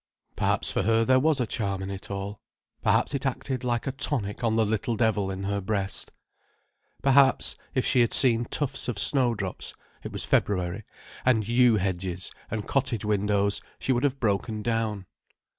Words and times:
Perhaps 0.35 0.71
for 0.71 0.81
her 0.81 1.05
there 1.05 1.19
was 1.19 1.39
a 1.39 1.45
charm 1.45 1.83
in 1.83 1.91
it 1.91 2.09
all. 2.09 2.41
Perhaps 2.81 3.13
it 3.13 3.23
acted 3.23 3.63
like 3.63 3.85
a 3.85 3.91
tonic 3.91 4.43
on 4.43 4.55
the 4.55 4.65
little 4.65 4.95
devil 4.95 5.29
in 5.29 5.43
her 5.43 5.61
breast. 5.61 6.11
Perhaps 7.03 7.53
if 7.75 7.85
she 7.85 8.01
had 8.01 8.11
seen 8.11 8.45
tufts 8.45 8.87
of 8.87 8.97
snowdrops—it 8.97 10.11
was 10.11 10.25
February—and 10.25 11.47
yew 11.47 11.75
hedges 11.75 12.31
and 12.49 12.67
cottage 12.67 13.05
windows, 13.05 13.61
she 13.77 13.91
would 13.91 14.01
have 14.03 14.19
broken 14.19 14.63
down. 14.63 15.05